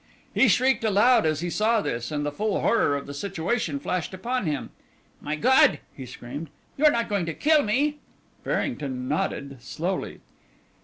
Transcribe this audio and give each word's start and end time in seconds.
He 0.33 0.47
shrieked 0.47 0.83
aloud 0.83 1.27
as 1.27 1.41
he 1.41 1.51
saw 1.51 1.79
this, 1.79 2.09
and 2.09 2.25
the 2.25 2.31
full 2.31 2.61
horror 2.61 2.95
of 2.97 3.05
the 3.05 3.13
situation 3.13 3.79
flashed 3.79 4.15
upon 4.15 4.47
him. 4.47 4.71
"My 5.21 5.35
God," 5.35 5.77
he 5.95 6.07
screamed, 6.07 6.49
"you 6.75 6.83
are 6.85 6.91
not 6.91 7.07
going 7.07 7.27
to 7.27 7.35
kill 7.35 7.61
me?" 7.61 7.99
Farrington 8.43 9.07
nodded 9.07 9.61
slowly. 9.61 10.21